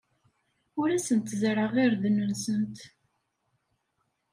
[0.81, 2.77] Ur asent-zerrɛeɣ irden-nsent.